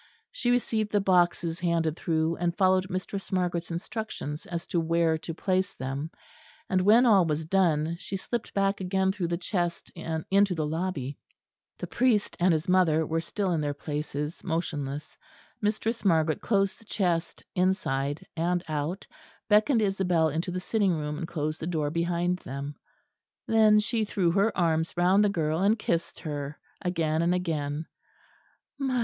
[0.31, 5.31] She received the boxes handed through, and followed Mistress Margaret's instructions as to where to
[5.35, 6.09] place them;
[6.67, 11.19] and when all was done, she slipped back again through the chest into the lobby.
[11.77, 15.15] The priest and his mother were still in their places, motionless.
[15.61, 19.05] Mistress Margaret closed the chest inside and out,
[19.49, 22.73] beckoned Isabel into the sitting room and closed the door behind them.
[23.45, 27.85] Then she threw her arms round the girl and kissed her again and again.